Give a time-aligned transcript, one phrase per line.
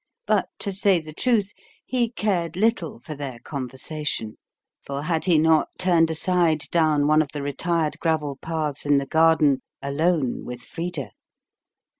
[0.25, 1.53] But, to say the truth,
[1.85, 4.37] he cared little for their conversation;
[4.83, 9.05] for had he not turned aside down one of the retired gravel paths in the
[9.05, 11.11] garden, alone with Frida?